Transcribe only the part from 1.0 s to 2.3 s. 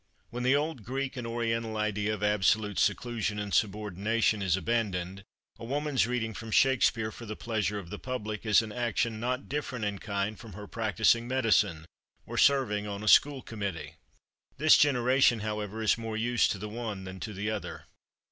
and Oriental idea of